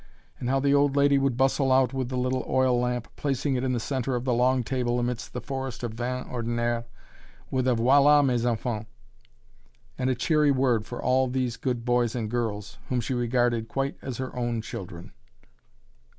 And 0.39 0.49
how 0.49 0.59
the 0.59 0.73
old 0.73 0.95
lady 0.95 1.19
would 1.19 1.37
bustle 1.37 1.71
out 1.71 1.93
with 1.93 2.09
the 2.09 2.17
little 2.17 2.43
oil 2.47 2.79
lamp, 2.79 3.07
placing 3.15 3.53
it 3.55 3.63
in 3.63 3.73
the 3.73 3.79
center 3.79 4.15
of 4.15 4.25
the 4.25 4.33
long 4.33 4.63
table 4.63 4.97
amid 4.99 5.17
the 5.19 5.41
forest 5.41 5.83
of 5.83 5.93
vin 5.93 6.23
ordinaires, 6.23 6.85
with 7.51 7.67
a 7.67 7.75
"Voilà, 7.75 8.25
mes 8.25 8.43
enfants!" 8.43 8.89
and 9.99 10.09
a 10.09 10.15
cheery 10.15 10.49
word 10.49 10.87
for 10.87 10.99
all 10.99 11.27
these 11.27 11.55
good 11.55 11.85
boys 11.85 12.15
and 12.15 12.31
girls, 12.31 12.79
whom 12.89 12.99
she 12.99 13.13
regarded 13.13 13.67
quite 13.67 13.95
as 14.01 14.17
her 14.17 14.35
own 14.35 14.59
children. 14.63 15.11